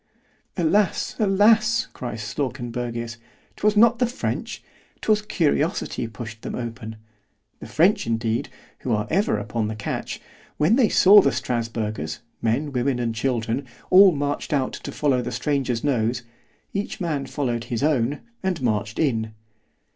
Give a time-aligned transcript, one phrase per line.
[0.57, 1.15] Alas!
[1.19, 1.85] alas!
[1.93, 3.17] cries Slawkenbergius,
[3.55, 9.75] 'twas not the French,——'twas CURIOSITY pushed them open——The French indeed, who are ever upon the
[9.75, 10.19] catch,
[10.57, 15.31] when they saw the Strasburgers, men, women and children, all marched out to follow the
[15.31, 19.33] stranger's nose——each man followed his own, and marched in.